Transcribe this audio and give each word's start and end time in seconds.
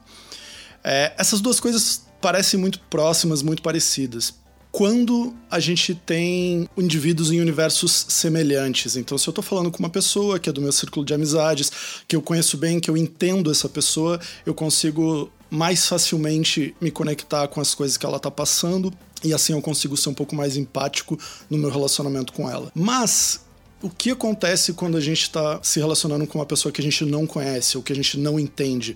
É, 0.84 1.12
essas 1.18 1.40
duas 1.40 1.58
coisas 1.58 2.02
parecem 2.20 2.60
muito 2.60 2.78
próximas, 2.82 3.42
muito 3.42 3.62
parecidas 3.62 4.32
quando 4.70 5.34
a 5.50 5.58
gente 5.58 5.94
tem 5.94 6.68
indivíduos 6.76 7.30
em 7.32 7.40
universos 7.40 8.06
semelhantes. 8.08 8.96
Então, 8.96 9.18
se 9.18 9.28
eu 9.28 9.32
estou 9.32 9.42
falando 9.42 9.70
com 9.70 9.78
uma 9.78 9.90
pessoa 9.90 10.38
que 10.38 10.48
é 10.48 10.52
do 10.52 10.60
meu 10.60 10.72
círculo 10.72 11.04
de 11.04 11.12
amizades, 11.12 11.72
que 12.06 12.14
eu 12.14 12.22
conheço 12.22 12.56
bem, 12.56 12.78
que 12.78 12.90
eu 12.90 12.96
entendo 12.96 13.50
essa 13.50 13.68
pessoa, 13.68 14.20
eu 14.46 14.54
consigo 14.54 15.30
mais 15.50 15.86
facilmente 15.86 16.74
me 16.80 16.90
conectar 16.90 17.48
com 17.48 17.60
as 17.60 17.74
coisas 17.74 17.96
que 17.96 18.06
ela 18.06 18.18
está 18.18 18.30
passando 18.30 18.92
e 19.24 19.34
assim 19.34 19.52
eu 19.52 19.60
consigo 19.60 19.96
ser 19.96 20.08
um 20.08 20.14
pouco 20.14 20.34
mais 20.34 20.56
empático 20.56 21.18
no 21.48 21.58
meu 21.58 21.70
relacionamento 21.70 22.32
com 22.32 22.48
ela. 22.48 22.70
Mas 22.74 23.40
o 23.82 23.88
que 23.88 24.10
acontece 24.10 24.74
quando 24.74 24.96
a 24.96 25.00
gente 25.00 25.22
está 25.22 25.58
se 25.62 25.78
relacionando 25.78 26.26
com 26.26 26.38
uma 26.38 26.46
pessoa 26.46 26.70
que 26.70 26.80
a 26.80 26.84
gente 26.84 27.04
não 27.04 27.26
conhece 27.26 27.76
ou 27.76 27.82
que 27.82 27.92
a 27.92 27.96
gente 27.96 28.18
não 28.18 28.38
entende? 28.38 28.94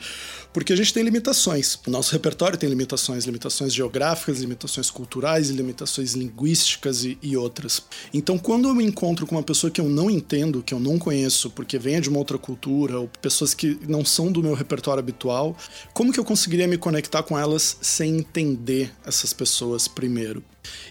Porque 0.53 0.73
a 0.73 0.77
gente 0.77 0.93
tem 0.93 1.03
limitações. 1.03 1.79
Nosso 1.87 2.13
repertório 2.13 2.59
tem 2.59 2.69
limitações, 2.69 3.25
limitações 3.25 3.73
geográficas, 3.73 4.41
limitações 4.41 4.91
culturais, 4.91 5.49
limitações 5.49 6.13
linguísticas 6.13 7.05
e, 7.05 7.19
e 7.23 7.37
outras. 7.37 7.83
Então, 8.13 8.37
quando 8.39 8.69
eu 8.69 8.75
me 8.75 8.85
encontro 8.85 9.27
com 9.27 9.35
uma 9.35 9.43
pessoa 9.43 9.71
que 9.71 9.81
eu 9.81 9.89
não 9.89 10.11
entendo, 10.11 10.63
que 10.63 10.75
eu 10.75 10.81
não 10.81 10.99
conheço, 10.99 11.51
porque 11.51 11.79
venha 11.79 12.01
de 12.01 12.11
uma 12.11 12.19
outra 12.19 12.37
cultura, 12.37 13.01
ou 13.01 13.09
pessoas 13.21 13.55
que 13.55 13.79
não 13.89 14.05
são 14.05 14.31
do 14.31 14.43
meu 14.43 14.55
repertório 14.55 15.01
habitual, 15.01 15.57
como 15.93 16.13
que 16.13 16.21
eu 16.21 16.25
conseguiria 16.25 16.69
me 16.69 16.77
conectar 16.77 17.23
com 17.23 17.39
elas 17.39 17.79
sem 17.81 18.19
entender 18.19 18.93
essas 19.05 19.33
pessoas 19.33 19.89
primeiro? 19.89 20.45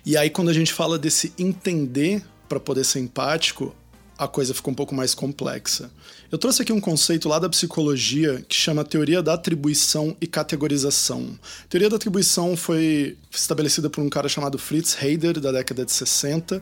E 0.06 0.18
aí, 0.18 0.30
quando 0.30 0.50
a 0.50 0.54
gente 0.54 0.74
fala 0.74 0.98
desse 0.98 1.32
entender 1.38 2.24
para 2.50 2.60
poder 2.60 2.84
ser 2.84 3.00
empático, 3.00 3.74
a 4.18 4.28
coisa 4.28 4.54
ficou 4.54 4.72
um 4.72 4.76
pouco 4.76 4.94
mais 4.94 5.14
complexa. 5.14 5.92
Eu 6.32 6.38
trouxe 6.38 6.62
aqui 6.62 6.72
um 6.72 6.80
conceito 6.80 7.28
lá 7.30 7.40
da 7.40 7.50
psicologia 7.50 8.44
que 8.48 8.56
chama 8.56 8.84
teoria 8.84 9.22
da 9.22 9.34
atribuição 9.34 10.16
e 10.20 10.28
categorização. 10.28 11.38
A 11.64 11.68
teoria 11.68 11.90
da 11.90 11.96
atribuição 11.96 12.56
foi 12.56 13.18
estabelecida 13.32 13.90
por 13.90 14.04
um 14.04 14.10
cara 14.10 14.28
chamado 14.30 14.58
Fritz 14.58 14.96
Heider, 15.02 15.40
da 15.40 15.52
década 15.52 15.86
de 15.86 15.92
60. 15.92 16.62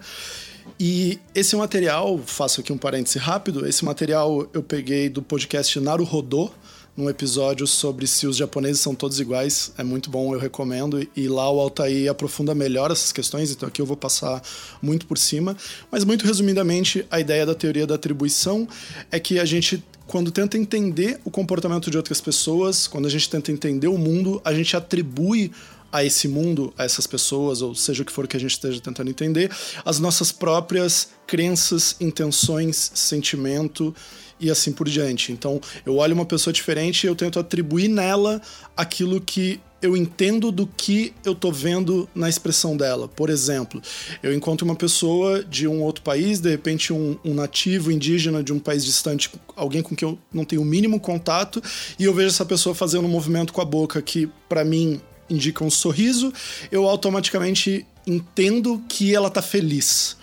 E 0.79 1.19
esse 1.33 1.55
material, 1.55 2.19
faço 2.25 2.61
aqui 2.61 2.71
um 2.71 2.77
parêntese 2.77 3.17
rápido, 3.17 3.67
esse 3.67 3.83
material 3.83 4.47
eu 4.53 4.63
peguei 4.63 5.09
do 5.09 5.21
podcast 5.21 5.79
Naruhodô, 5.79 6.51
num 6.95 7.09
episódio 7.09 7.65
sobre 7.65 8.05
se 8.05 8.27
os 8.27 8.35
japoneses 8.35 8.81
são 8.81 8.93
todos 8.93 9.19
iguais. 9.19 9.71
É 9.77 9.83
muito 9.83 10.09
bom, 10.09 10.33
eu 10.33 10.39
recomendo. 10.39 11.07
E 11.15 11.27
lá 11.27 11.49
o 11.49 11.59
Altair 11.59 12.09
aprofunda 12.09 12.53
melhor 12.53 12.91
essas 12.91 13.11
questões, 13.11 13.51
então 13.51 13.67
aqui 13.67 13.81
eu 13.81 13.85
vou 13.85 13.97
passar 13.97 14.41
muito 14.81 15.05
por 15.05 15.17
cima. 15.17 15.55
Mas, 15.89 16.03
muito 16.03 16.25
resumidamente, 16.25 17.05
a 17.09 17.19
ideia 17.19 17.45
da 17.45 17.55
teoria 17.55 17.87
da 17.87 17.95
atribuição 17.95 18.67
é 19.11 19.19
que 19.19 19.39
a 19.39 19.45
gente 19.45 19.83
quando 20.07 20.29
tenta 20.29 20.57
entender 20.57 21.21
o 21.23 21.31
comportamento 21.31 21.89
de 21.89 21.95
outras 21.95 22.19
pessoas, 22.19 22.85
quando 22.85 23.05
a 23.05 23.09
gente 23.09 23.29
tenta 23.29 23.49
entender 23.49 23.87
o 23.87 23.97
mundo, 23.97 24.41
a 24.43 24.53
gente 24.53 24.75
atribui 24.75 25.53
a 25.91 26.03
esse 26.03 26.27
mundo, 26.27 26.73
a 26.77 26.83
essas 26.83 27.05
pessoas, 27.05 27.61
ou 27.61 27.75
seja 27.75 28.03
o 28.03 28.05
que 28.05 28.11
for 28.11 28.27
que 28.27 28.37
a 28.37 28.39
gente 28.39 28.51
esteja 28.51 28.79
tentando 28.79 29.09
entender, 29.09 29.51
as 29.83 29.99
nossas 29.99 30.31
próprias 30.31 31.09
crenças, 31.27 31.95
intenções, 31.99 32.91
sentimento 32.93 33.93
e 34.39 34.49
assim 34.49 34.71
por 34.71 34.89
diante. 34.89 35.31
Então, 35.31 35.61
eu 35.85 35.97
olho 35.97 36.13
uma 36.13 36.25
pessoa 36.25 36.51
diferente 36.51 37.03
e 37.03 37.07
eu 37.07 37.15
tento 37.15 37.39
atribuir 37.39 37.87
nela 37.87 38.41
aquilo 38.75 39.21
que 39.21 39.59
eu 39.81 39.97
entendo 39.97 40.51
do 40.51 40.67
que 40.67 41.13
eu 41.25 41.33
tô 41.33 41.51
vendo 41.51 42.07
na 42.13 42.29
expressão 42.29 42.77
dela. 42.77 43.07
Por 43.07 43.29
exemplo, 43.29 43.81
eu 44.21 44.33
encontro 44.33 44.63
uma 44.63 44.75
pessoa 44.75 45.43
de 45.43 45.67
um 45.67 45.81
outro 45.81 46.03
país, 46.03 46.39
de 46.39 46.49
repente 46.49 46.93
um, 46.93 47.17
um, 47.25 47.33
nativo 47.33 47.91
indígena 47.91 48.43
de 48.43 48.53
um 48.53 48.59
país 48.59 48.85
distante, 48.85 49.31
alguém 49.55 49.81
com 49.81 49.95
quem 49.95 50.07
eu 50.07 50.19
não 50.31 50.45
tenho 50.45 50.61
o 50.61 50.65
mínimo 50.65 50.99
contato, 50.99 51.61
e 51.97 52.03
eu 52.03 52.13
vejo 52.13 52.27
essa 52.27 52.45
pessoa 52.45 52.75
fazendo 52.75 53.05
um 53.05 53.09
movimento 53.09 53.51
com 53.51 53.61
a 53.61 53.65
boca 53.65 53.99
que, 54.01 54.29
para 54.47 54.63
mim, 54.63 55.01
indica 55.31 55.63
um 55.63 55.69
sorriso, 55.69 56.33
eu 56.71 56.87
automaticamente 56.87 57.85
entendo 58.05 58.83
que 58.87 59.15
ela 59.15 59.29
tá 59.29 59.41
feliz. 59.41 60.17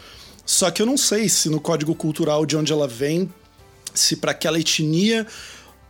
Só 0.45 0.71
que 0.71 0.81
eu 0.81 0.87
não 0.87 0.97
sei 0.97 1.29
se 1.29 1.49
no 1.49 1.61
código 1.61 1.95
cultural 1.95 2.47
de 2.47 2.57
onde 2.57 2.73
ela 2.73 2.89
vem 2.89 3.31
se 3.95 4.17
para 4.17 4.31
aquela 4.31 4.59
etnia 4.59 5.27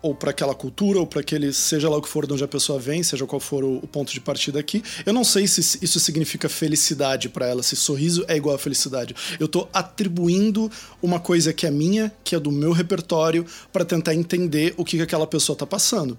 ou 0.01 0.15
para 0.15 0.31
aquela 0.31 0.55
cultura, 0.55 0.99
ou 0.99 1.07
para 1.07 1.21
aquele, 1.21 1.53
seja 1.53 1.89
lá 1.89 1.97
o 1.97 2.03
que 2.03 2.09
for 2.09 2.27
de 2.27 2.33
onde 2.33 2.45
a 2.45 2.49
pessoa 2.49 2.79
vem, 2.79 3.03
seja 3.03 3.27
qual 3.27 3.41
for 3.41 3.65
o, 3.65 3.79
o 3.79 3.87
ponto 3.87 4.13
de 4.13 4.21
partida 4.21 4.59
aqui. 4.59 4.83
Eu 5.05 5.13
não 5.13 5.25
sei 5.25 5.47
se 5.47 5.61
isso 5.83 5.99
significa 5.99 6.49
felicidade 6.49 7.29
para 7.29 7.47
ela, 7.47 7.63
se 7.63 7.75
sorriso 7.75 8.25
é 8.29 8.37
igual 8.37 8.55
a 8.55 8.59
felicidade. 8.59 9.15
Eu 9.41 9.47
estou 9.47 9.69
atribuindo 9.73 10.71
uma 11.03 11.19
coisa 11.19 11.53
que 11.53 11.67
é 11.67 11.71
minha, 11.71 12.13
que 12.23 12.35
é 12.35 12.41
do 12.41 12.53
meu 12.53 12.73
repertório, 12.73 13.45
para 13.73 13.85
tentar 13.85 14.15
entender 14.15 14.73
o 14.77 14.85
que, 14.85 14.97
que 14.97 15.03
aquela 15.03 15.27
pessoa 15.27 15.55
está 15.55 15.67
passando. 15.67 16.17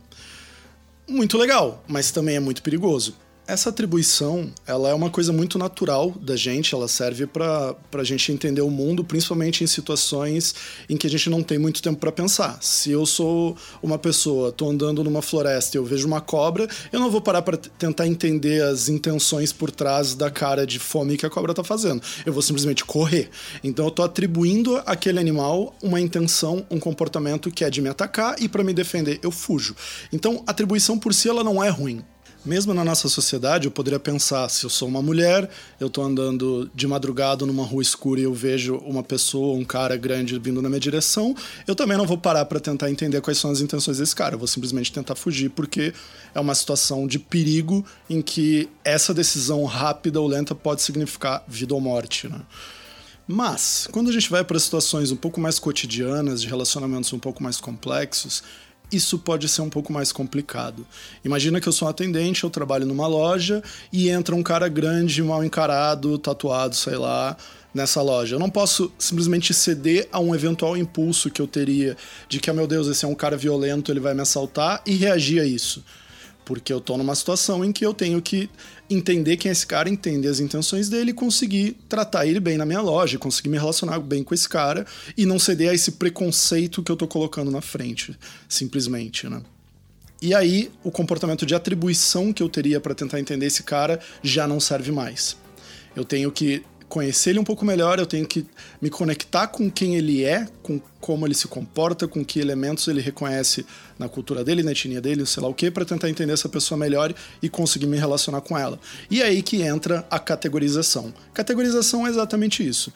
Muito 1.09 1.37
legal, 1.39 1.83
mas 1.87 2.11
também 2.11 2.35
é 2.35 2.39
muito 2.39 2.61
perigoso. 2.61 3.17
Essa 3.49 3.69
atribuição, 3.69 4.53
ela 4.67 4.91
é 4.91 4.93
uma 4.93 5.09
coisa 5.09 5.33
muito 5.33 5.57
natural 5.57 6.11
da 6.21 6.35
gente, 6.35 6.75
ela 6.75 6.87
serve 6.87 7.25
para 7.25 7.75
a 7.93 8.03
gente 8.03 8.31
entender 8.31 8.61
o 8.61 8.69
mundo, 8.69 9.03
principalmente 9.03 9.63
em 9.63 9.67
situações 9.67 10.53
em 10.87 10.95
que 10.95 11.07
a 11.07 11.09
gente 11.09 11.31
não 11.31 11.41
tem 11.41 11.57
muito 11.57 11.81
tempo 11.81 11.99
para 11.99 12.11
pensar. 12.11 12.59
Se 12.61 12.91
eu 12.91 13.07
sou 13.07 13.57
uma 13.81 13.97
pessoa, 13.97 14.49
estou 14.49 14.69
andando 14.69 15.03
numa 15.03 15.23
floresta 15.23 15.75
e 15.75 15.79
eu 15.79 15.83
vejo 15.83 16.05
uma 16.05 16.21
cobra, 16.21 16.67
eu 16.93 16.99
não 16.99 17.09
vou 17.09 17.21
parar 17.21 17.41
para 17.41 17.57
tentar 17.57 18.05
entender 18.05 18.61
as 18.61 18.87
intenções 18.87 19.51
por 19.51 19.71
trás 19.71 20.13
da 20.13 20.29
cara 20.29 20.63
de 20.63 20.77
fome 20.77 21.17
que 21.17 21.25
a 21.25 21.29
cobra 21.31 21.51
está 21.51 21.63
fazendo. 21.63 22.03
Eu 22.27 22.31
vou 22.31 22.43
simplesmente 22.43 22.85
correr. 22.85 23.31
Então 23.63 23.85
eu 23.85 23.89
estou 23.89 24.05
atribuindo 24.05 24.77
àquele 24.85 25.17
animal 25.17 25.75
uma 25.81 25.99
intenção, 25.99 26.63
um 26.69 26.79
comportamento 26.79 27.49
que 27.49 27.63
é 27.63 27.69
de 27.71 27.81
me 27.81 27.89
atacar 27.89 28.35
e 28.39 28.47
para 28.47 28.63
me 28.63 28.75
defender 28.75 29.19
eu 29.23 29.31
fujo. 29.31 29.75
Então, 30.13 30.43
atribuição 30.45 30.99
por 30.99 31.15
si 31.15 31.27
ela 31.27 31.43
não 31.43 31.63
é 31.63 31.69
ruim 31.69 32.05
Mesmo 32.45 32.73
na 32.73 32.85
nossa 32.85 33.09
sociedade, 33.09 33.67
eu 33.67 33.71
poderia 33.71 33.99
pensar: 33.99 34.47
se 34.49 34.63
eu 34.63 34.69
sou 34.69 34.87
uma 34.87 35.01
mulher, 35.01 35.49
eu 35.79 35.87
estou 35.87 36.03
andando 36.03 36.71
de 36.73 36.87
madrugada 36.87 37.45
numa 37.45 37.65
rua 37.65 37.81
escura 37.81 38.21
e 38.21 38.23
eu 38.23 38.33
vejo 38.33 38.77
uma 38.77 39.03
pessoa, 39.03 39.57
um 39.57 39.65
cara 39.65 39.97
grande 39.97 40.39
vindo 40.39 40.61
na 40.61 40.69
minha 40.69 40.79
direção, 40.79 41.35
eu 41.67 41.75
também 41.75 41.97
não 41.97 42.05
vou 42.05 42.17
parar 42.17 42.45
para 42.45 42.59
tentar 42.59 42.89
entender 42.89 43.19
quais 43.19 43.37
são 43.37 43.51
as 43.51 43.59
intenções 43.59 43.97
desse 43.97 44.15
cara. 44.15 44.35
Eu 44.35 44.39
vou 44.39 44.47
simplesmente 44.47 44.91
tentar 44.91 45.15
fugir, 45.15 45.49
porque 45.49 45.93
é 46.33 46.39
uma 46.39 46.55
situação 46.55 47.05
de 47.07 47.19
perigo 47.19 47.85
em 48.09 48.21
que 48.21 48.69
essa 48.85 49.13
decisão 49.13 49.65
rápida 49.65 50.21
ou 50.21 50.27
lenta 50.27 50.55
pode 50.55 50.81
significar 50.81 51.43
vida 51.45 51.73
ou 51.73 51.81
morte. 51.81 52.29
Né? 52.29 52.39
Mas, 53.27 53.87
quando 53.91 54.09
a 54.09 54.13
gente 54.13 54.29
vai 54.29 54.43
para 54.43 54.57
situações 54.57 55.11
um 55.11 55.15
pouco 55.15 55.39
mais 55.41 55.59
cotidianas, 55.59 56.41
de 56.41 56.47
relacionamentos 56.47 57.11
um 57.13 57.19
pouco 57.19 57.43
mais 57.43 57.61
complexos, 57.61 58.41
isso 58.91 59.19
pode 59.19 59.47
ser 59.47 59.61
um 59.61 59.69
pouco 59.69 59.91
mais 59.93 60.11
complicado. 60.11 60.85
Imagina 61.23 61.59
que 61.59 61.67
eu 61.67 61.73
sou 61.73 61.87
um 61.87 61.91
atendente, 61.91 62.43
eu 62.43 62.49
trabalho 62.49 62.85
numa 62.85 63.07
loja 63.07 63.63
e 63.91 64.09
entra 64.09 64.35
um 64.35 64.43
cara 64.43 64.67
grande, 64.67 65.21
mal 65.21 65.43
encarado, 65.43 66.17
tatuado, 66.17 66.75
sei 66.75 66.95
lá, 66.95 67.37
nessa 67.73 68.01
loja. 68.01 68.35
Eu 68.35 68.39
não 68.39 68.49
posso 68.49 68.91
simplesmente 68.97 69.53
ceder 69.53 70.07
a 70.11 70.19
um 70.19 70.33
eventual 70.33 70.75
impulso 70.75 71.29
que 71.29 71.41
eu 71.41 71.47
teria 71.47 71.95
de 72.27 72.39
que, 72.39 72.49
oh, 72.49 72.53
meu 72.53 72.67
Deus, 72.67 72.87
esse 72.87 73.05
é 73.05 73.07
um 73.07 73.15
cara 73.15 73.37
violento, 73.37 73.91
ele 73.91 73.99
vai 73.99 74.13
me 74.13 74.21
assaltar 74.21 74.81
e 74.85 74.95
reagir 74.95 75.39
a 75.39 75.45
isso 75.45 75.83
porque 76.49 76.73
eu 76.73 76.81
tô 76.81 76.97
numa 76.97 77.13
situação 77.13 77.63
em 77.63 77.71
que 77.71 77.85
eu 77.85 77.93
tenho 77.93 78.19
que 78.19 78.49
entender 78.89 79.37
quem 79.37 79.49
é 79.49 79.51
esse 79.51 79.67
cara, 79.67 79.87
entender 79.87 80.27
as 80.27 80.39
intenções 80.39 80.89
dele 80.89 81.13
conseguir 81.13 81.77
tratar 81.87 82.25
ele 82.25 82.39
bem 82.39 82.57
na 82.57 82.65
minha 82.65 82.81
loja, 82.81 83.19
conseguir 83.19 83.49
me 83.49 83.57
relacionar 83.59 83.99
bem 83.99 84.23
com 84.23 84.33
esse 84.33 84.49
cara 84.49 84.83
e 85.15 85.27
não 85.27 85.37
ceder 85.37 85.69
a 85.69 85.75
esse 85.75 85.91
preconceito 85.91 86.81
que 86.81 86.91
eu 86.91 86.95
tô 86.95 87.07
colocando 87.07 87.51
na 87.51 87.61
frente, 87.61 88.17
simplesmente, 88.47 89.29
né? 89.29 89.43
E 90.19 90.33
aí, 90.33 90.71
o 90.83 90.89
comportamento 90.89 91.45
de 91.45 91.53
atribuição 91.53 92.33
que 92.33 92.41
eu 92.41 92.49
teria 92.49 92.81
para 92.81 92.95
tentar 92.95 93.19
entender 93.19 93.45
esse 93.45 93.61
cara 93.61 93.99
já 94.23 94.47
não 94.47 94.59
serve 94.59 94.91
mais. 94.91 95.37
Eu 95.95 96.03
tenho 96.03 96.31
que 96.31 96.63
conhecer 96.89 97.29
ele 97.29 97.39
um 97.39 97.43
pouco 97.43 97.63
melhor, 97.63 97.99
eu 97.99 98.05
tenho 98.05 98.27
que 98.27 98.45
me 98.81 98.89
conectar 98.89 99.47
com 99.47 99.69
quem 99.69 99.95
ele 99.95 100.25
é, 100.25 100.47
com 100.63 100.81
como 100.99 101.25
ele 101.25 101.35
se 101.35 101.47
comporta, 101.47 102.07
com 102.07 102.25
que 102.25 102.39
elementos 102.39 102.87
ele 102.87 102.99
reconhece 102.99 103.65
na 103.97 104.09
cultura 104.09 104.43
dele, 104.43 104.63
na 104.63 104.71
etnia 104.71 104.99
dele, 104.99 105.25
sei 105.25 105.41
lá 105.41 105.47
o 105.47 105.53
que, 105.53 105.69
para 105.69 105.85
tentar 105.85 106.09
entender 106.09 106.33
essa 106.33 106.49
pessoa 106.49 106.77
melhor 106.77 107.13
e 107.41 107.47
conseguir 107.47 107.85
me 107.85 107.97
relacionar 107.97 108.41
com 108.41 108.57
ela. 108.57 108.79
E 109.09 109.21
é 109.21 109.25
aí 109.25 109.41
que 109.41 109.61
entra 109.61 110.05
a 110.09 110.19
categorização. 110.19 111.13
Categorização 111.33 112.05
é 112.05 112.09
exatamente 112.09 112.67
isso. 112.67 112.91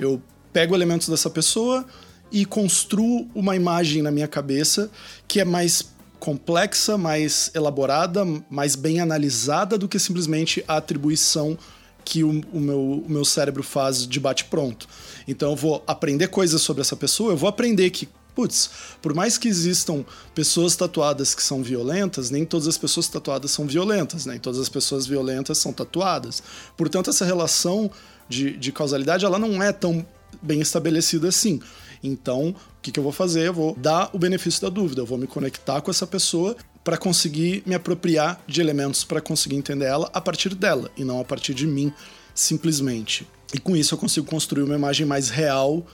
Eu 0.00 0.20
pego 0.52 0.74
elementos 0.74 1.08
dessa 1.08 1.28
pessoa 1.28 1.84
e 2.32 2.44
construo 2.44 3.28
uma 3.34 3.54
imagem 3.54 4.02
na 4.02 4.10
minha 4.10 4.26
cabeça 4.26 4.90
que 5.28 5.38
é 5.38 5.44
mais 5.44 5.94
complexa, 6.18 6.96
mais 6.96 7.50
elaborada, 7.54 8.24
mais 8.48 8.74
bem 8.74 9.00
analisada 9.00 9.76
do 9.76 9.86
que 9.86 9.98
simplesmente 9.98 10.64
a 10.66 10.78
atribuição 10.78 11.58
que 12.04 12.22
o, 12.22 12.42
o, 12.52 12.60
meu, 12.60 12.80
o 12.80 13.06
meu 13.08 13.24
cérebro 13.24 13.62
faz 13.62 14.06
de 14.06 14.20
bate-pronto. 14.20 14.86
Então 15.26 15.50
eu 15.50 15.56
vou 15.56 15.82
aprender 15.86 16.28
coisas 16.28 16.60
sobre 16.60 16.82
essa 16.82 16.96
pessoa, 16.96 17.32
eu 17.32 17.36
vou 17.36 17.48
aprender 17.48 17.90
que, 17.90 18.08
putz, 18.34 18.70
por 19.00 19.14
mais 19.14 19.38
que 19.38 19.48
existam 19.48 20.04
pessoas 20.34 20.76
tatuadas 20.76 21.34
que 21.34 21.42
são 21.42 21.62
violentas, 21.62 22.30
nem 22.30 22.44
todas 22.44 22.68
as 22.68 22.76
pessoas 22.76 23.08
tatuadas 23.08 23.50
são 23.50 23.66
violentas, 23.66 24.26
nem 24.26 24.38
todas 24.38 24.60
as 24.60 24.68
pessoas 24.68 25.06
violentas 25.06 25.58
são 25.58 25.72
tatuadas. 25.72 26.42
Portanto, 26.76 27.10
essa 27.10 27.24
relação 27.24 27.90
de, 28.28 28.56
de 28.56 28.72
causalidade 28.72 29.24
ela 29.24 29.38
não 29.38 29.62
é 29.62 29.72
tão 29.72 30.04
bem 30.42 30.60
estabelecida 30.60 31.28
assim. 31.28 31.60
Então, 32.02 32.50
o 32.50 32.82
que, 32.82 32.92
que 32.92 32.98
eu 32.98 33.02
vou 33.02 33.12
fazer? 33.12 33.46
Eu 33.46 33.54
vou 33.54 33.74
dar 33.76 34.10
o 34.12 34.18
benefício 34.18 34.60
da 34.60 34.68
dúvida, 34.68 35.00
eu 35.00 35.06
vou 35.06 35.16
me 35.16 35.26
conectar 35.26 35.80
com 35.80 35.90
essa 35.90 36.06
pessoa 36.06 36.54
para 36.84 36.98
conseguir 36.98 37.62
me 37.64 37.74
apropriar 37.74 38.44
de 38.46 38.60
elementos 38.60 39.02
para 39.02 39.20
conseguir 39.20 39.56
entender 39.56 39.86
ela 39.86 40.10
a 40.12 40.20
partir 40.20 40.54
dela 40.54 40.90
e 40.96 41.02
não 41.02 41.18
a 41.18 41.24
partir 41.24 41.54
de 41.54 41.66
mim, 41.66 41.90
simplesmente. 42.34 43.26
E 43.54 43.58
com 43.58 43.74
isso 43.74 43.94
eu 43.94 43.98
consigo 43.98 44.26
construir 44.26 44.62
uma 44.64 44.74
imagem 44.74 45.06
mais 45.06 45.30
real, 45.30 45.86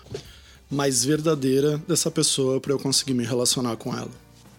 mais 0.69 1.04
verdadeira 1.04 1.78
dessa 1.87 2.10
pessoa 2.10 2.60
para 2.60 2.72
eu 2.72 2.78
conseguir 2.78 3.14
me 3.14 3.25
relacionar 3.25 3.76
com 3.76 3.96
ela. 3.96 4.10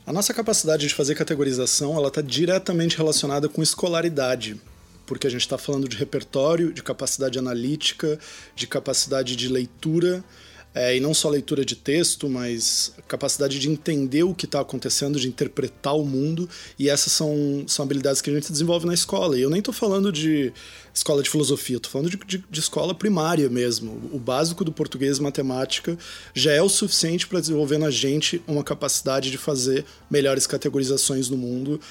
A 0.07 0.13
nossa 0.13 0.33
capacidade 0.33 0.87
de 0.87 0.93
fazer 0.93 1.15
categorização 1.15 1.95
ela 1.97 2.07
está 2.07 2.21
diretamente 2.21 2.97
relacionada 2.97 3.49
com 3.49 3.61
escolaridade, 3.61 4.59
porque 5.05 5.27
a 5.27 5.29
gente 5.29 5.41
está 5.41 5.57
falando 5.57 5.89
de 5.89 5.97
repertório, 5.97 6.71
de 6.71 6.81
capacidade 6.81 7.37
analítica, 7.37 8.17
de 8.55 8.67
capacidade 8.67 9.35
de 9.35 9.47
leitura 9.49 10.23
é, 10.73 10.95
e 10.95 10.99
não 11.01 11.13
só 11.13 11.29
leitura 11.29 11.65
de 11.65 11.75
texto, 11.75 12.29
mas 12.29 12.93
capacidade 13.07 13.59
de 13.59 13.69
entender 13.69 14.23
o 14.23 14.33
que 14.33 14.45
está 14.45 14.61
acontecendo, 14.61 15.19
de 15.19 15.27
interpretar 15.27 15.95
o 15.95 16.05
mundo, 16.05 16.49
e 16.79 16.89
essas 16.89 17.11
são, 17.11 17.65
são 17.67 17.83
habilidades 17.83 18.21
que 18.21 18.29
a 18.29 18.33
gente 18.33 18.51
desenvolve 18.51 18.85
na 18.85 18.93
escola. 18.93 19.37
E 19.37 19.41
eu 19.41 19.49
nem 19.49 19.59
estou 19.59 19.73
falando 19.73 20.11
de 20.11 20.53
escola 20.93 21.21
de 21.21 21.29
filosofia, 21.29 21.75
estou 21.75 21.91
falando 21.91 22.09
de, 22.09 22.17
de, 22.17 22.43
de, 22.49 22.59
escola 22.59 22.95
primária 22.95 23.49
mesmo. 23.49 24.01
O 24.13 24.19
básico 24.19 24.63
do 24.63 24.71
português 24.71 25.17
e 25.17 25.21
matemática 25.21 25.97
já 26.33 26.53
é 26.53 26.61
o 26.61 26.69
suficiente 26.69 27.27
para 27.27 27.41
desenvolver 27.41 27.77
na 27.77 27.91
gente 27.91 28.41
uma 28.47 28.63
capacidade 28.63 29.29
de 29.29 29.37
fazer 29.37 29.85
melhores 30.09 30.47
categorizações 30.47 31.29
no 31.29 31.37
mundo 31.37 31.81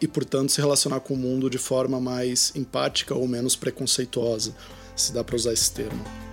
e, 0.00 0.08
portanto, 0.08 0.50
se 0.50 0.60
relacionar 0.60 1.00
com 1.00 1.12
o 1.12 1.16
mundo 1.16 1.50
de 1.50 1.58
forma 1.58 2.00
mais 2.00 2.52
empática 2.56 3.14
ou 3.14 3.28
menos 3.28 3.54
preconceituosa, 3.54 4.54
se 4.96 5.12
dá 5.12 5.22
para 5.22 5.36
usar 5.36 5.52
esse 5.52 5.70
termo. 5.72 6.29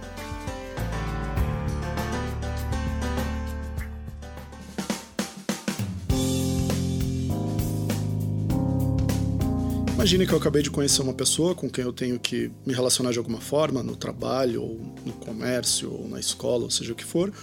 Imagine 9.98 10.28
que 10.28 10.34
eu 10.34 10.38
acabei 10.38 10.62
de 10.62 10.70
conhecer 10.70 11.02
uma 11.02 11.12
pessoa 11.12 11.56
com 11.56 11.68
quem 11.68 11.84
eu 11.84 11.92
tenho 11.92 12.20
que 12.20 12.52
me 12.64 12.72
relacionar 12.72 13.12
de 13.12 13.18
alguma 13.18 13.42
forma, 13.42 13.82
no 13.82 13.96
trabalho, 13.96 14.62
ou 14.62 14.96
no 15.04 15.12
comércio, 15.14 15.92
ou 15.92 16.08
na 16.08 16.20
escola, 16.20 16.66
ou 16.66 16.70
seja 16.70 16.94
o 16.94 16.96
que 16.96 17.04
for. 17.04 17.34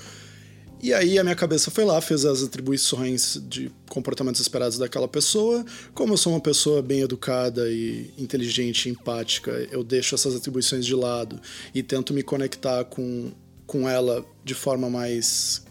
E 0.81 0.95
aí 0.95 1.19
a 1.19 1.25
minha 1.25 1.35
cabeça 1.35 1.69
foi 1.69 1.85
lá, 1.85 2.01
fez 2.01 2.25
as 2.25 2.45
atribuições 2.45 3.43
de 3.49 3.73
comportamentos 3.91 4.41
esperados 4.41 4.79
daquela 4.79 5.09
pessoa. 5.09 5.65
Como 5.93 6.13
eu 6.13 6.17
sou 6.17 6.33
uma 6.33 6.41
pessoa 6.41 6.81
bem 6.81 7.01
educada 7.01 7.69
e 7.69 8.15
inteligente 8.17 8.89
empática, 8.89 9.51
eu 9.73 9.83
deixo 9.83 10.15
essas 10.15 10.37
atribuições 10.37 10.87
de 10.87 10.95
lado 10.95 11.41
e 11.75 11.83
tento 11.83 12.15
me 12.15 12.23
conectar 12.23 12.85
com, 12.85 13.33
com 13.67 13.89
ela 13.89 14.25
de 14.45 14.55
forma 14.55 14.89
mais 14.89 15.64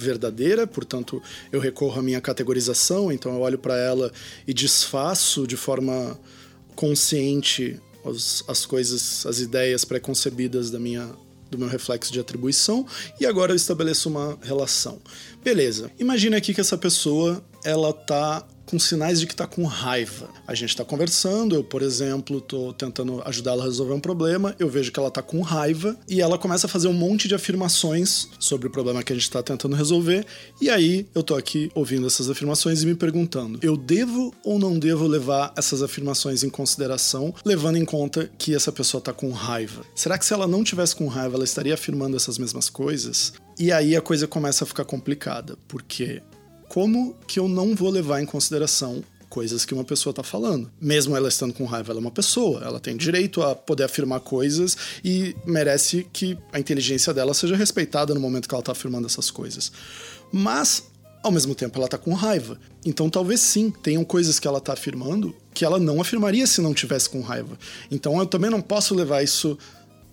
verdadeira, 0.00 0.66
portanto, 0.66 1.22
eu 1.52 1.60
recorro 1.60 2.00
à 2.00 2.02
minha 2.02 2.20
categorização, 2.20 3.12
então 3.12 3.34
eu 3.34 3.40
olho 3.40 3.58
para 3.58 3.76
ela 3.76 4.12
e 4.46 4.54
desfaço 4.54 5.46
de 5.46 5.56
forma 5.56 6.18
consciente 6.74 7.80
as, 8.04 8.42
as 8.48 8.64
coisas, 8.64 9.26
as 9.26 9.40
ideias 9.40 9.84
pré-concebidas 9.84 10.70
da 10.70 10.78
minha 10.78 11.08
do 11.50 11.58
meu 11.58 11.66
reflexo 11.66 12.12
de 12.12 12.20
atribuição 12.20 12.86
e 13.20 13.26
agora 13.26 13.50
eu 13.50 13.56
estabeleço 13.56 14.08
uma 14.08 14.38
relação. 14.40 15.00
Beleza. 15.42 15.90
Imagina 15.98 16.36
aqui 16.36 16.54
que 16.54 16.60
essa 16.60 16.78
pessoa 16.78 17.44
ela 17.64 17.92
tá 17.92 18.46
com 18.70 18.78
sinais 18.78 19.18
de 19.18 19.26
que 19.26 19.32
está 19.32 19.48
com 19.48 19.64
raiva. 19.64 20.28
A 20.46 20.54
gente 20.54 20.68
está 20.68 20.84
conversando, 20.84 21.56
eu, 21.56 21.64
por 21.64 21.82
exemplo, 21.82 22.38
estou 22.38 22.72
tentando 22.72 23.20
ajudá-la 23.24 23.64
a 23.64 23.66
resolver 23.66 23.94
um 23.94 24.00
problema, 24.00 24.54
eu 24.60 24.68
vejo 24.68 24.92
que 24.92 24.98
ela 24.98 25.08
está 25.08 25.20
com 25.20 25.40
raiva 25.40 25.96
e 26.08 26.20
ela 26.20 26.38
começa 26.38 26.68
a 26.68 26.70
fazer 26.70 26.86
um 26.86 26.92
monte 26.92 27.26
de 27.26 27.34
afirmações 27.34 28.28
sobre 28.38 28.68
o 28.68 28.70
problema 28.70 29.02
que 29.02 29.12
a 29.12 29.16
gente 29.16 29.24
está 29.24 29.42
tentando 29.42 29.74
resolver. 29.74 30.24
E 30.60 30.70
aí 30.70 31.08
eu 31.12 31.22
estou 31.22 31.36
aqui 31.36 31.68
ouvindo 31.74 32.06
essas 32.06 32.30
afirmações 32.30 32.82
e 32.82 32.86
me 32.86 32.94
perguntando: 32.94 33.58
eu 33.60 33.76
devo 33.76 34.32
ou 34.44 34.56
não 34.56 34.78
devo 34.78 35.04
levar 35.06 35.52
essas 35.56 35.82
afirmações 35.82 36.44
em 36.44 36.50
consideração, 36.50 37.34
levando 37.44 37.76
em 37.76 37.84
conta 37.84 38.30
que 38.38 38.54
essa 38.54 38.70
pessoa 38.70 39.00
está 39.00 39.12
com 39.12 39.32
raiva? 39.32 39.82
Será 39.96 40.16
que 40.16 40.24
se 40.24 40.32
ela 40.32 40.46
não 40.46 40.62
tivesse 40.62 40.94
com 40.94 41.08
raiva, 41.08 41.34
ela 41.34 41.44
estaria 41.44 41.74
afirmando 41.74 42.16
essas 42.16 42.38
mesmas 42.38 42.68
coisas? 42.68 43.32
E 43.58 43.72
aí 43.72 43.94
a 43.94 44.00
coisa 44.00 44.26
começa 44.26 44.64
a 44.64 44.66
ficar 44.66 44.84
complicada, 44.84 45.58
porque 45.68 46.22
como 46.70 47.16
que 47.26 47.40
eu 47.40 47.48
não 47.48 47.74
vou 47.74 47.90
levar 47.90 48.22
em 48.22 48.24
consideração 48.26 49.02
coisas 49.28 49.64
que 49.64 49.74
uma 49.74 49.82
pessoa 49.82 50.12
está 50.12 50.22
falando. 50.22 50.70
Mesmo 50.80 51.16
ela 51.16 51.28
estando 51.28 51.52
com 51.52 51.64
raiva, 51.64 51.92
ela 51.92 51.98
é 51.98 52.02
uma 52.02 52.12
pessoa, 52.12 52.62
ela 52.62 52.78
tem 52.78 52.96
direito 52.96 53.42
a 53.42 53.56
poder 53.56 53.82
afirmar 53.82 54.20
coisas 54.20 54.76
e 55.04 55.34
merece 55.44 56.06
que 56.12 56.38
a 56.52 56.60
inteligência 56.60 57.12
dela 57.12 57.34
seja 57.34 57.56
respeitada 57.56 58.14
no 58.14 58.20
momento 58.20 58.48
que 58.48 58.54
ela 58.54 58.62
está 58.62 58.70
afirmando 58.70 59.08
essas 59.08 59.32
coisas. 59.32 59.72
Mas 60.32 60.84
ao 61.24 61.32
mesmo 61.32 61.56
tempo 61.56 61.76
ela 61.76 61.86
está 61.86 61.98
com 61.98 62.14
raiva. 62.14 62.56
Então 62.86 63.10
talvez 63.10 63.40
sim, 63.40 63.72
tenham 63.82 64.04
coisas 64.04 64.38
que 64.38 64.46
ela 64.46 64.58
está 64.58 64.72
afirmando 64.72 65.34
que 65.52 65.64
ela 65.64 65.80
não 65.80 66.00
afirmaria 66.00 66.46
se 66.46 66.60
não 66.60 66.72
tivesse 66.72 67.10
com 67.10 67.20
raiva. 67.20 67.58
Então 67.90 68.16
eu 68.20 68.26
também 68.26 68.48
não 68.48 68.62
posso 68.62 68.94
levar 68.94 69.24
isso 69.24 69.58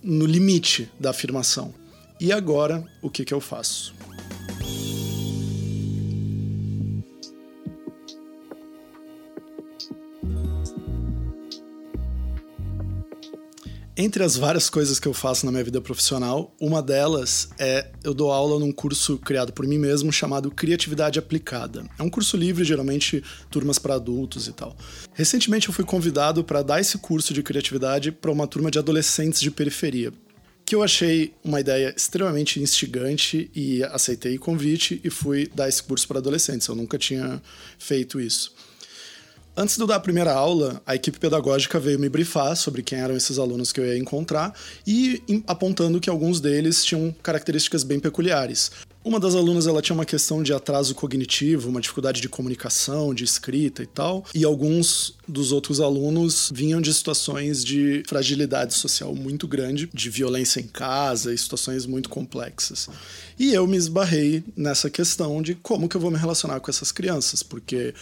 no 0.02 0.26
limite 0.26 0.90
da 0.98 1.10
afirmação. 1.10 1.72
E 2.20 2.32
agora, 2.32 2.84
o 3.00 3.08
que, 3.08 3.24
que 3.24 3.32
eu 3.32 3.40
faço? 3.40 3.94
Entre 14.00 14.22
as 14.22 14.36
várias 14.36 14.70
coisas 14.70 15.00
que 15.00 15.08
eu 15.08 15.12
faço 15.12 15.44
na 15.44 15.50
minha 15.50 15.64
vida 15.64 15.80
profissional, 15.80 16.54
uma 16.60 16.80
delas 16.80 17.48
é 17.58 17.90
eu 18.04 18.14
dou 18.14 18.30
aula 18.30 18.56
num 18.56 18.70
curso 18.70 19.18
criado 19.18 19.52
por 19.52 19.66
mim 19.66 19.76
mesmo 19.76 20.12
chamado 20.12 20.52
Criatividade 20.52 21.18
Aplicada. 21.18 21.84
É 21.98 22.02
um 22.04 22.08
curso 22.08 22.36
livre, 22.36 22.64
geralmente 22.64 23.24
turmas 23.50 23.76
para 23.76 23.96
adultos 23.96 24.46
e 24.46 24.52
tal. 24.52 24.76
Recentemente 25.14 25.66
eu 25.66 25.74
fui 25.74 25.84
convidado 25.84 26.44
para 26.44 26.62
dar 26.62 26.80
esse 26.80 26.96
curso 26.98 27.34
de 27.34 27.42
criatividade 27.42 28.12
para 28.12 28.30
uma 28.30 28.46
turma 28.46 28.70
de 28.70 28.78
adolescentes 28.78 29.40
de 29.40 29.50
periferia 29.50 30.12
que 30.64 30.74
eu 30.74 30.82
achei 30.82 31.32
uma 31.42 31.60
ideia 31.60 31.94
extremamente 31.96 32.60
instigante 32.60 33.50
e 33.56 33.82
aceitei 33.84 34.36
o 34.36 34.40
convite 34.40 35.00
e 35.02 35.08
fui 35.08 35.50
dar 35.54 35.66
esse 35.66 35.82
curso 35.82 36.06
para 36.06 36.18
adolescentes. 36.18 36.68
Eu 36.68 36.74
nunca 36.74 36.98
tinha 36.98 37.40
feito 37.78 38.20
isso. 38.20 38.54
Antes 39.60 39.74
de 39.74 39.82
eu 39.82 39.88
dar 39.88 39.96
a 39.96 40.00
primeira 40.00 40.32
aula, 40.32 40.80
a 40.86 40.94
equipe 40.94 41.18
pedagógica 41.18 41.80
veio 41.80 41.98
me 41.98 42.08
brifar 42.08 42.56
sobre 42.56 42.80
quem 42.80 43.00
eram 43.00 43.16
esses 43.16 43.40
alunos 43.40 43.72
que 43.72 43.80
eu 43.80 43.84
ia 43.84 43.98
encontrar 43.98 44.54
e 44.86 45.20
apontando 45.48 45.98
que 45.98 46.08
alguns 46.08 46.40
deles 46.40 46.84
tinham 46.84 47.12
características 47.24 47.82
bem 47.82 47.98
peculiares. 47.98 48.70
Uma 49.08 49.18
das 49.18 49.34
alunas 49.34 49.66
ela 49.66 49.80
tinha 49.80 49.94
uma 49.94 50.04
questão 50.04 50.42
de 50.42 50.52
atraso 50.52 50.94
cognitivo, 50.94 51.70
uma 51.70 51.80
dificuldade 51.80 52.20
de 52.20 52.28
comunicação, 52.28 53.14
de 53.14 53.24
escrita 53.24 53.82
e 53.82 53.86
tal, 53.86 54.22
e 54.34 54.44
alguns 54.44 55.14
dos 55.26 55.50
outros 55.50 55.80
alunos 55.80 56.50
vinham 56.54 56.78
de 56.78 56.92
situações 56.92 57.64
de 57.64 58.02
fragilidade 58.06 58.74
social 58.74 59.14
muito 59.14 59.48
grande, 59.48 59.88
de 59.94 60.10
violência 60.10 60.60
em 60.60 60.66
casa 60.66 61.32
e 61.32 61.38
situações 61.38 61.86
muito 61.86 62.10
complexas. 62.10 62.90
E 63.38 63.54
eu 63.54 63.66
me 63.66 63.78
esbarrei 63.78 64.44
nessa 64.54 64.90
questão 64.90 65.40
de 65.40 65.54
como 65.54 65.88
que 65.88 65.96
eu 65.96 66.02
vou 66.02 66.10
me 66.10 66.18
relacionar 66.18 66.60
com 66.60 66.70
essas 66.70 66.92
crianças, 66.92 67.42
porque 67.42 67.94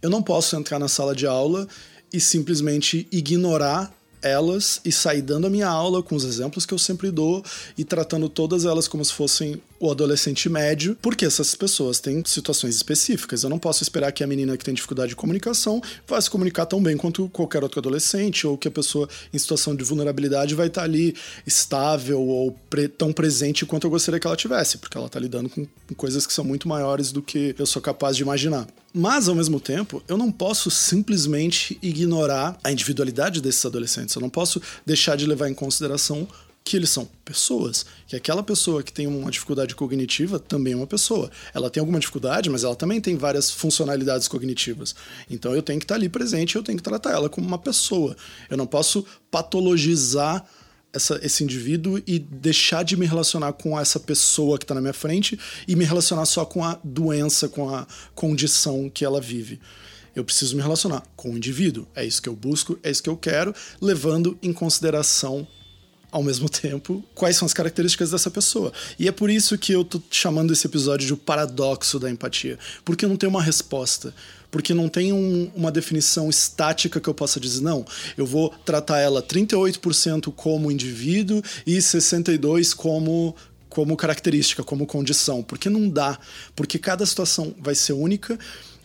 eu 0.00 0.08
não 0.08 0.22
posso 0.22 0.54
entrar 0.54 0.78
na 0.78 0.86
sala 0.86 1.12
de 1.12 1.26
aula 1.26 1.66
e 2.12 2.20
simplesmente 2.20 3.08
ignorar 3.10 3.92
elas 4.22 4.80
e 4.84 4.92
sair 4.92 5.20
dando 5.20 5.48
a 5.48 5.50
minha 5.50 5.66
aula 5.68 6.02
com 6.02 6.14
os 6.14 6.24
exemplos 6.24 6.64
que 6.64 6.72
eu 6.72 6.78
sempre 6.78 7.10
dou 7.10 7.44
e 7.76 7.84
tratando 7.84 8.28
todas 8.28 8.64
elas 8.64 8.86
como 8.86 9.04
se 9.04 9.12
fossem 9.12 9.60
o 9.82 9.90
adolescente 9.90 10.48
médio, 10.48 10.96
porque 11.02 11.24
essas 11.24 11.56
pessoas 11.56 11.98
têm 11.98 12.22
situações 12.24 12.76
específicas. 12.76 13.42
Eu 13.42 13.50
não 13.50 13.58
posso 13.58 13.82
esperar 13.82 14.12
que 14.12 14.22
a 14.22 14.26
menina 14.28 14.56
que 14.56 14.64
tem 14.64 14.72
dificuldade 14.72 15.08
de 15.08 15.16
comunicação 15.16 15.82
vá 16.06 16.20
se 16.20 16.30
comunicar 16.30 16.66
tão 16.66 16.80
bem 16.80 16.96
quanto 16.96 17.28
qualquer 17.30 17.64
outro 17.64 17.80
adolescente, 17.80 18.46
ou 18.46 18.56
que 18.56 18.68
a 18.68 18.70
pessoa 18.70 19.08
em 19.34 19.38
situação 19.38 19.74
de 19.74 19.82
vulnerabilidade 19.82 20.54
vai 20.54 20.68
estar 20.68 20.84
ali 20.84 21.16
estável 21.44 22.20
ou 22.20 22.52
pre 22.70 22.86
tão 22.86 23.12
presente 23.12 23.66
quanto 23.66 23.88
eu 23.88 23.90
gostaria 23.90 24.20
que 24.20 24.26
ela 24.26 24.36
tivesse, 24.36 24.78
porque 24.78 24.96
ela 24.96 25.06
está 25.08 25.18
lidando 25.18 25.50
com 25.50 25.66
coisas 25.96 26.28
que 26.28 26.32
são 26.32 26.44
muito 26.44 26.68
maiores 26.68 27.10
do 27.10 27.20
que 27.20 27.52
eu 27.58 27.66
sou 27.66 27.82
capaz 27.82 28.16
de 28.16 28.22
imaginar. 28.22 28.68
Mas, 28.94 29.26
ao 29.26 29.34
mesmo 29.34 29.58
tempo, 29.58 30.00
eu 30.06 30.16
não 30.16 30.30
posso 30.30 30.70
simplesmente 30.70 31.76
ignorar 31.82 32.56
a 32.62 32.70
individualidade 32.70 33.40
desses 33.40 33.64
adolescentes. 33.66 34.14
Eu 34.14 34.22
não 34.22 34.30
posso 34.30 34.62
deixar 34.86 35.16
de 35.16 35.26
levar 35.26 35.48
em 35.48 35.54
consideração 35.54 36.28
que 36.64 36.76
eles 36.76 36.90
são 36.90 37.08
pessoas, 37.24 37.84
que 38.06 38.14
aquela 38.14 38.42
pessoa 38.42 38.82
que 38.82 38.92
tem 38.92 39.06
uma 39.06 39.30
dificuldade 39.30 39.74
cognitiva 39.74 40.38
também 40.38 40.74
é 40.74 40.76
uma 40.76 40.86
pessoa. 40.86 41.30
Ela 41.52 41.68
tem 41.68 41.80
alguma 41.80 41.98
dificuldade, 41.98 42.48
mas 42.48 42.64
ela 42.64 42.76
também 42.76 43.00
tem 43.00 43.16
várias 43.16 43.50
funcionalidades 43.50 44.28
cognitivas. 44.28 44.94
Então 45.28 45.54
eu 45.54 45.62
tenho 45.62 45.78
que 45.78 45.84
estar 45.84 45.96
ali 45.96 46.08
presente, 46.08 46.56
eu 46.56 46.62
tenho 46.62 46.78
que 46.78 46.84
tratar 46.84 47.10
ela 47.10 47.28
como 47.28 47.46
uma 47.46 47.58
pessoa. 47.58 48.16
Eu 48.48 48.56
não 48.56 48.66
posso 48.66 49.04
patologizar 49.30 50.46
essa, 50.92 51.18
esse 51.22 51.42
indivíduo 51.42 52.00
e 52.06 52.18
deixar 52.18 52.84
de 52.84 52.96
me 52.96 53.06
relacionar 53.06 53.52
com 53.54 53.78
essa 53.78 53.98
pessoa 53.98 54.58
que 54.58 54.64
está 54.64 54.74
na 54.74 54.80
minha 54.80 54.92
frente 54.92 55.38
e 55.66 55.74
me 55.74 55.84
relacionar 55.84 56.26
só 56.26 56.44
com 56.44 56.62
a 56.62 56.78
doença, 56.84 57.48
com 57.48 57.74
a 57.74 57.86
condição 58.14 58.88
que 58.88 59.04
ela 59.04 59.20
vive. 59.20 59.58
Eu 60.14 60.24
preciso 60.24 60.54
me 60.54 60.62
relacionar 60.62 61.02
com 61.16 61.30
o 61.30 61.36
indivíduo. 61.36 61.88
É 61.94 62.04
isso 62.04 62.20
que 62.20 62.28
eu 62.28 62.36
busco, 62.36 62.78
é 62.82 62.90
isso 62.90 63.02
que 63.02 63.08
eu 63.08 63.16
quero, 63.16 63.54
levando 63.80 64.38
em 64.42 64.52
consideração 64.52 65.48
ao 66.12 66.22
mesmo 66.22 66.46
tempo, 66.48 67.02
quais 67.14 67.38
são 67.38 67.46
as 67.46 67.54
características 67.54 68.10
dessa 68.10 68.30
pessoa. 68.30 68.70
E 68.98 69.08
é 69.08 69.12
por 69.12 69.30
isso 69.30 69.56
que 69.56 69.72
eu 69.72 69.82
tô 69.82 70.00
chamando 70.10 70.52
esse 70.52 70.66
episódio 70.66 71.06
de 71.06 71.14
o 71.14 71.16
paradoxo 71.16 71.98
da 71.98 72.10
empatia. 72.10 72.58
Porque 72.84 73.06
não 73.06 73.16
tem 73.16 73.28
uma 73.28 73.42
resposta. 73.42 74.14
Porque 74.50 74.74
não 74.74 74.86
tem 74.86 75.14
um, 75.14 75.50
uma 75.56 75.72
definição 75.72 76.28
estática 76.28 77.00
que 77.00 77.08
eu 77.08 77.14
possa 77.14 77.40
dizer, 77.40 77.62
não, 77.62 77.86
eu 78.18 78.26
vou 78.26 78.50
tratar 78.66 79.00
ela 79.00 79.22
38% 79.22 80.30
como 80.36 80.70
indivíduo 80.70 81.42
e 81.66 81.78
62% 81.78 82.74
como 82.76 83.34
como 83.70 83.96
característica, 83.96 84.62
como 84.62 84.86
condição, 84.86 85.42
porque 85.42 85.70
não 85.70 85.88
dá, 85.88 86.18
porque 86.54 86.78
cada 86.78 87.06
situação 87.06 87.54
vai 87.58 87.74
ser 87.74 87.94
única 87.94 88.38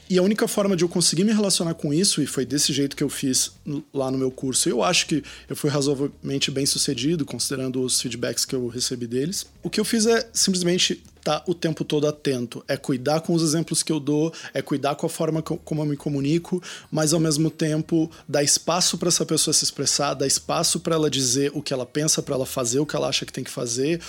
e 0.10 0.18
a 0.18 0.24
única 0.24 0.48
forma 0.48 0.76
de 0.76 0.84
eu 0.84 0.90
conseguir 0.90 1.24
me 1.24 1.34
relacionar 1.34 1.74
com 1.74 1.94
isso, 1.94 2.22
e 2.22 2.26
foi 2.26 2.46
desse 2.46 2.72
jeito 2.72 2.96
que 2.96 3.04
eu 3.04 3.10
fiz 3.10 3.52
lá 3.94 4.10
no 4.10 4.18
meu 4.18 4.32
curso, 4.32 4.70
eu 4.70 4.84
acho 4.84 5.06
que 5.08 5.24
eu 5.50 5.56
fui 5.56 5.70
razoavelmente 5.70 6.50
bem 6.50 6.66
sucedido, 6.66 7.26
considerando 7.26 7.82
os 7.82 8.00
feedbacks 8.02 8.46
que 8.46 8.56
eu 8.56 8.68
recebi 8.68 9.06
deles. 9.06 9.46
O 9.62 9.70
que 9.70 9.80
eu 9.80 9.86
fiz 9.86 10.06
é 10.06 10.30
simplesmente 10.32 11.04
estar 11.18 11.40
tá 11.40 11.44
o 11.46 11.54
tempo 11.54 11.84
todo 11.84 12.08
atento, 12.08 12.64
é 12.68 12.78
cuidar 12.78 13.20
com 13.20 13.34
os 13.34 13.44
exemplos 13.44 13.84
que 13.84 13.92
eu 13.92 14.00
dou, 14.00 14.34
é 14.54 14.62
cuidar 14.62 14.96
com 14.96 15.06
a 15.06 15.10
forma 15.10 15.42
como 15.42 15.82
eu 15.82 15.86
me 15.86 15.98
comunico, 15.98 16.64
mas 16.90 17.14
ao 17.14 17.20
mesmo 17.20 17.50
tempo 17.50 18.10
dar 18.28 18.44
espaço 18.44 18.98
para 18.98 19.10
essa 19.10 19.26
pessoa 19.26 19.54
se 19.54 19.66
expressar, 19.66 20.14
dar 20.14 20.26
espaço 20.26 20.80
para 20.80 20.96
ela 20.96 21.10
dizer 21.10 21.52
o 21.54 21.62
que 21.62 21.74
ela 21.74 21.86
pensa, 21.86 22.22
para 22.22 22.36
ela 22.36 22.46
fazer 22.46 22.80
o 22.80 22.86
que 22.86 22.96
ela 22.96 23.10
acha 23.10 23.26
que 23.26 23.34
tem 23.34 23.44
que 23.44 23.52
fazer, 23.52 24.00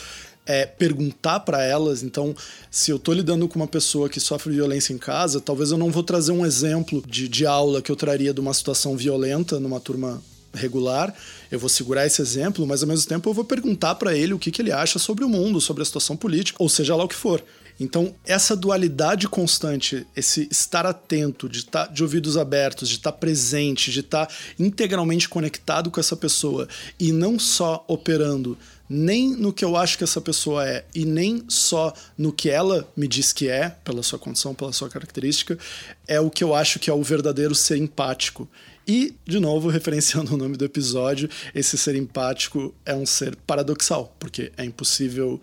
é, 0.49 0.65
perguntar 0.65 1.41
para 1.41 1.63
elas. 1.63 2.03
Então, 2.03 2.35
se 2.71 2.91
eu 2.91 2.97
estou 2.97 3.15
lidando 3.15 3.47
com 3.47 3.57
uma 3.57 3.69
pessoa 3.69 4.09
que 4.09 4.19
sofre 4.19 4.55
violência 4.55 4.95
em 4.95 4.99
casa, 4.99 5.41
talvez 5.41 5.71
eu 5.71 5.77
não 5.77 5.91
vou 5.91 6.03
trazer 6.03 6.33
um 6.33 6.45
exemplo 6.45 7.05
de, 7.07 7.29
de 7.29 7.45
aula 7.45 7.83
que 7.83 7.93
eu 7.93 7.97
traria 7.97 8.33
de 8.33 8.41
uma 8.41 8.55
situação 8.55 8.97
violenta 8.97 9.61
numa 9.61 9.79
turma 9.79 10.23
regular. 10.55 11.15
Eu 11.51 11.59
vou 11.59 11.69
segurar 11.69 12.07
esse 12.07 12.23
exemplo, 12.23 12.67
mas 12.67 12.83
ao 12.83 12.89
mesmo 12.89 13.07
tempo 13.07 13.29
eu 13.29 13.35
vou 13.35 13.45
perguntar 13.45 13.95
para 13.97 14.17
ele 14.17 14.33
o 14.33 14.39
que, 14.39 14.51
que 14.51 14.63
ele 14.63 14.73
acha 14.73 14.99
sobre 14.99 15.23
o 15.23 15.29
mundo, 15.29 15.61
sobre 15.61 15.83
a 15.83 15.87
situação 15.87 16.17
política, 16.17 16.57
ou 16.63 16.69
seja 16.69 16.97
lá 16.97 17.05
o 17.05 17.09
que 17.09 17.15
for. 17.15 17.45
Então, 17.81 18.15
essa 18.27 18.57
dualidade 18.57 19.29
constante, 19.29 20.07
esse 20.17 20.49
estar 20.51 20.85
atento, 20.85 21.49
de 21.49 21.61
estar 21.61 21.87
tá, 21.87 21.93
de 21.93 22.03
ouvidos 22.03 22.37
abertos, 22.37 22.89
de 22.89 22.97
estar 22.97 23.13
tá 23.13 23.19
presente, 23.19 23.93
de 23.93 24.01
estar 24.01 24.27
tá 24.27 24.35
integralmente 24.59 25.29
conectado 25.29 25.91
com 25.91 26.01
essa 26.01 26.17
pessoa 26.17 26.69
e 26.99 27.13
não 27.13 27.39
só 27.39 27.85
operando 27.87 28.59
nem 28.89 29.37
no 29.37 29.53
que 29.53 29.65
eu 29.65 29.77
acho 29.77 29.99
que 29.99 30.05
essa 30.05 30.21
pessoa 30.21 30.67
é 30.67 30.85
e 30.95 31.05
nem 31.05 31.45
só 31.47 31.93
no 32.17 32.33
que 32.33 32.49
ela 32.49 32.89
me 32.97 33.07
diz 33.07 33.33
que 33.33 33.49
é, 33.49 33.69
pela 33.69 34.03
sua 34.03 34.19
condição, 34.19 34.55
pela 34.55 34.73
sua 34.73 34.89
característica, 34.89 35.59
é 36.07 36.19
o 36.19 36.31
que 36.31 36.43
eu 36.43 36.55
acho 36.55 36.79
que 36.79 36.89
é 36.89 36.93
o 36.93 37.03
verdadeiro 37.03 37.55
ser 37.55 37.77
empático. 37.77 38.49
E, 38.87 39.15
de 39.27 39.39
novo, 39.39 39.69
referenciando 39.71 40.35
o 40.35 40.39
nome 40.39 40.57
do 40.57 40.65
episódio, 40.65 41.29
esse 41.55 41.77
ser 41.77 41.95
empático 41.97 42.75
é 42.87 42.95
um 42.95 43.05
ser 43.05 43.37
paradoxal, 43.37 44.17
porque 44.19 44.51
é 44.57 44.65
impossível 44.65 45.39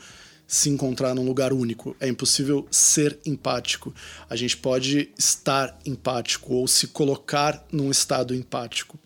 se 0.48 0.70
encontrar 0.70 1.16
num 1.16 1.26
lugar 1.26 1.52
único, 1.52 1.96
é 2.00 2.08
impossível 2.08 2.68
ser 2.70 3.18
empático. 3.26 3.94
A 4.30 4.36
gente 4.36 4.58
pode 4.58 5.10
estar 5.18 5.78
empático 5.86 6.54
ou 6.54 6.68
se 6.68 6.88
colocar 6.88 7.66
num 7.72 7.90
estado 7.90 8.34
empático. 8.34 8.98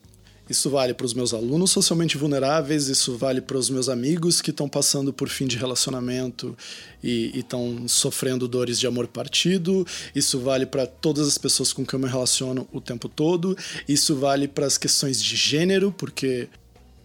Isso 0.50 0.68
vale 0.68 0.96
para 0.96 1.06
os 1.06 1.14
meus 1.14 1.32
alunos 1.32 1.70
socialmente 1.70 2.18
vulneráveis, 2.18 2.88
isso 2.88 3.16
vale 3.16 3.40
para 3.40 3.56
os 3.56 3.70
meus 3.70 3.88
amigos 3.88 4.42
que 4.42 4.50
estão 4.50 4.68
passando 4.68 5.14
por 5.14 5.30
fim 5.30 5.46
de 5.46 5.56
relacionamento 5.56 6.58
e 7.04 7.38
estão 7.38 7.88
sofrendo 7.88 8.48
dores 8.48 8.80
de 8.80 8.88
amor 8.88 9.08
partido, 9.08 9.86
isso 10.16 10.40
vale 10.40 10.66
para 10.66 10.88
todas 10.88 11.28
as 11.28 11.38
pessoas 11.38 11.72
com 11.72 11.86
quem 11.86 12.00
eu 12.00 12.04
me 12.04 12.12
relaciono 12.12 12.68
o 12.74 12.82
tempo 12.82 13.08
todo, 13.08 13.56
isso 13.88 14.16
vale 14.16 14.48
para 14.48 14.66
as 14.66 14.76
questões 14.76 15.22
de 15.22 15.36
gênero, 15.36 15.94
porque 15.96 16.50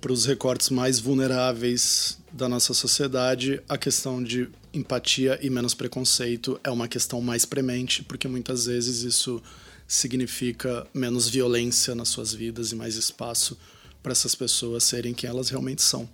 para 0.04 0.12
os 0.12 0.26
recortes 0.26 0.68
mais 0.68 1.00
vulneráveis 1.00 2.18
da 2.30 2.46
nossa 2.46 2.74
sociedade, 2.74 3.58
a 3.66 3.78
questão 3.78 4.22
de 4.22 4.50
empatia 4.70 5.38
e 5.40 5.48
menos 5.48 5.72
preconceito 5.72 6.60
é 6.62 6.70
uma 6.70 6.86
questão 6.86 7.22
mais 7.22 7.46
premente, 7.46 8.02
porque 8.02 8.28
muitas 8.28 8.66
vezes 8.66 9.00
isso 9.00 9.42
significa 9.88 10.86
menos 10.92 11.26
violência 11.30 11.94
nas 11.94 12.10
suas 12.10 12.34
vidas 12.34 12.70
e 12.70 12.74
mais 12.74 12.96
espaço 12.96 13.56
para 14.02 14.12
essas 14.12 14.34
pessoas 14.34 14.84
serem 14.84 15.14
quem 15.14 15.30
elas 15.30 15.48
realmente 15.48 15.80
são. 15.80 16.06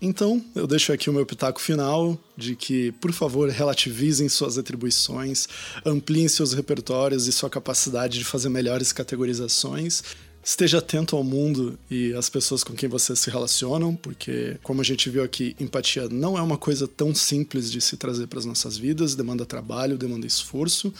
Então, 0.00 0.42
eu 0.54 0.66
deixo 0.66 0.92
aqui 0.92 1.10
o 1.10 1.12
meu 1.12 1.26
pitaco 1.26 1.60
final 1.60 2.16
de 2.34 2.56
que, 2.56 2.92
por 2.92 3.12
favor, 3.12 3.50
relativizem 3.50 4.28
suas 4.28 4.56
atribuições, 4.56 5.46
ampliem 5.84 6.28
seus 6.28 6.54
repertórios 6.54 7.26
e 7.26 7.32
sua 7.32 7.50
capacidade 7.50 8.16
de 8.18 8.24
fazer 8.24 8.48
melhores 8.48 8.90
categorizações. 8.90 10.02
Esteja 10.48 10.78
atento 10.78 11.14
ao 11.14 11.22
mundo 11.22 11.78
e 11.90 12.14
às 12.14 12.30
pessoas 12.30 12.64
com 12.64 12.72
quem 12.72 12.88
vocês 12.88 13.18
se 13.18 13.28
relacionam, 13.28 13.94
porque, 13.94 14.56
como 14.62 14.80
a 14.80 14.84
gente 14.84 15.10
viu 15.10 15.22
aqui, 15.22 15.54
empatia 15.60 16.08
não 16.08 16.38
é 16.38 16.40
uma 16.40 16.56
coisa 16.56 16.88
tão 16.88 17.14
simples 17.14 17.70
de 17.70 17.82
se 17.82 17.98
trazer 17.98 18.28
para 18.28 18.38
as 18.38 18.46
nossas 18.46 18.78
vidas, 18.78 19.14
demanda 19.14 19.44
trabalho, 19.44 19.98
demanda 19.98 20.26
esforço 20.26 20.90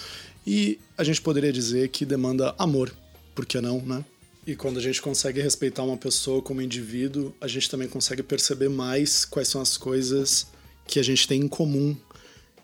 e 0.46 0.78
a 0.98 1.02
gente 1.02 1.22
poderia 1.22 1.50
dizer 1.50 1.88
que 1.88 2.04
demanda 2.04 2.54
amor, 2.58 2.94
por 3.34 3.46
que 3.46 3.58
não, 3.58 3.80
né? 3.80 4.04
E 4.46 4.54
quando 4.54 4.76
a 4.76 4.82
gente 4.82 5.00
consegue 5.00 5.40
respeitar 5.40 5.82
uma 5.82 5.96
pessoa 5.96 6.42
como 6.42 6.60
indivíduo, 6.60 7.34
a 7.40 7.48
gente 7.48 7.70
também 7.70 7.88
consegue 7.88 8.22
perceber 8.22 8.68
mais 8.68 9.24
quais 9.24 9.48
são 9.48 9.62
as 9.62 9.78
coisas 9.78 10.46
que 10.86 11.00
a 11.00 11.02
gente 11.02 11.26
tem 11.26 11.40
em 11.40 11.48
comum 11.48 11.96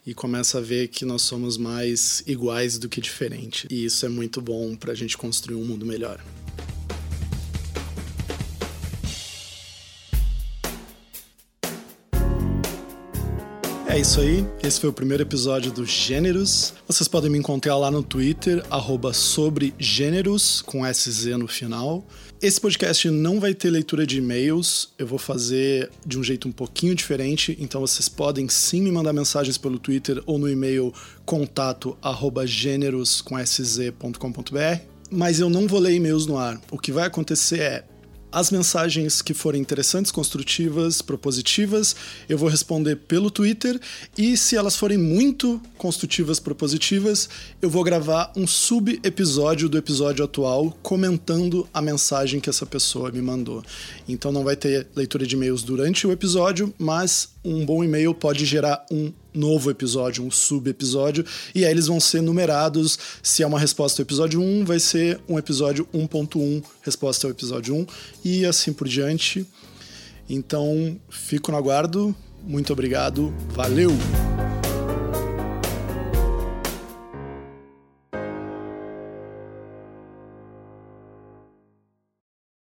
e 0.06 0.12
começa 0.12 0.58
a 0.58 0.60
ver 0.60 0.88
que 0.88 1.06
nós 1.06 1.22
somos 1.22 1.56
mais 1.56 2.22
iguais 2.26 2.76
do 2.76 2.90
que 2.90 3.00
diferentes. 3.00 3.64
E 3.70 3.86
isso 3.86 4.04
é 4.04 4.08
muito 4.10 4.42
bom 4.42 4.76
para 4.76 4.92
a 4.92 4.94
gente 4.94 5.16
construir 5.16 5.56
um 5.56 5.64
mundo 5.64 5.86
melhor. 5.86 6.22
É 13.94 14.00
isso 14.00 14.20
aí, 14.20 14.44
esse 14.60 14.80
foi 14.80 14.90
o 14.90 14.92
primeiro 14.92 15.22
episódio 15.22 15.70
do 15.70 15.86
Gêneros. 15.86 16.74
Vocês 16.84 17.06
podem 17.06 17.30
me 17.30 17.38
encontrar 17.38 17.76
lá 17.76 17.92
no 17.92 18.02
Twitter, 18.02 18.60
arroba 18.68 19.12
sobre 19.12 19.72
gêneros, 19.78 20.60
com 20.62 20.84
SZ 20.84 21.26
no 21.38 21.46
final. 21.46 22.04
Esse 22.42 22.60
podcast 22.60 23.08
não 23.08 23.38
vai 23.38 23.54
ter 23.54 23.70
leitura 23.70 24.04
de 24.04 24.18
e-mails, 24.18 24.92
eu 24.98 25.06
vou 25.06 25.16
fazer 25.16 25.92
de 26.04 26.18
um 26.18 26.24
jeito 26.24 26.48
um 26.48 26.50
pouquinho 26.50 26.92
diferente, 26.92 27.56
então 27.60 27.80
vocês 27.80 28.08
podem 28.08 28.48
sim 28.48 28.82
me 28.82 28.90
mandar 28.90 29.12
mensagens 29.12 29.56
pelo 29.56 29.78
Twitter 29.78 30.20
ou 30.26 30.40
no 30.40 30.50
e-mail 30.50 30.92
contato 31.24 31.96
arroba 32.02 32.44
gêneros 32.48 33.20
com 33.20 33.38
sz.com.br, 33.38 34.80
mas 35.08 35.38
eu 35.38 35.48
não 35.48 35.68
vou 35.68 35.78
ler 35.78 35.94
e-mails 35.94 36.26
no 36.26 36.36
ar. 36.36 36.60
O 36.68 36.80
que 36.80 36.90
vai 36.90 37.06
acontecer 37.06 37.60
é 37.60 37.84
as 38.34 38.50
mensagens 38.50 39.22
que 39.22 39.32
forem 39.32 39.60
interessantes, 39.60 40.10
construtivas, 40.10 41.00
propositivas, 41.00 41.94
eu 42.28 42.36
vou 42.36 42.48
responder 42.48 42.96
pelo 42.96 43.30
Twitter. 43.30 43.80
E 44.18 44.36
se 44.36 44.56
elas 44.56 44.76
forem 44.76 44.98
muito 44.98 45.62
construtivas, 45.78 46.40
propositivas, 46.40 47.28
eu 47.62 47.70
vou 47.70 47.84
gravar 47.84 48.32
um 48.36 48.44
sub-episódio 48.44 49.68
do 49.68 49.78
episódio 49.78 50.24
atual 50.24 50.76
comentando 50.82 51.68
a 51.72 51.80
mensagem 51.80 52.40
que 52.40 52.50
essa 52.50 52.66
pessoa 52.66 53.12
me 53.12 53.22
mandou. 53.22 53.62
Então 54.08 54.32
não 54.32 54.42
vai 54.42 54.56
ter 54.56 54.88
leitura 54.96 55.24
de 55.24 55.36
e-mails 55.36 55.62
durante 55.62 56.04
o 56.04 56.10
episódio, 56.10 56.74
mas 56.76 57.28
um 57.44 57.64
bom 57.64 57.84
e-mail 57.84 58.12
pode 58.12 58.44
gerar 58.44 58.84
um 58.90 59.12
novo 59.34 59.70
episódio, 59.70 60.24
um 60.24 60.30
sub-episódio, 60.30 61.24
e 61.54 61.64
aí 61.64 61.70
eles 61.70 61.86
vão 61.86 61.98
ser 61.98 62.22
numerados. 62.22 62.98
Se 63.22 63.42
é 63.42 63.46
uma 63.46 63.58
resposta 63.58 64.00
ao 64.00 64.04
episódio 64.04 64.40
1, 64.40 64.64
vai 64.64 64.78
ser 64.78 65.20
um 65.28 65.38
episódio 65.38 65.86
1.1, 65.92 66.62
resposta 66.82 67.26
ao 67.26 67.30
episódio 67.32 67.74
1, 67.74 67.86
e 68.24 68.46
assim 68.46 68.72
por 68.72 68.88
diante. 68.88 69.46
Então, 70.28 70.96
fico 71.10 71.50
no 71.50 71.58
aguardo. 71.58 72.14
Muito 72.46 72.72
obrigado. 72.72 73.34
Valeu! 73.50 73.90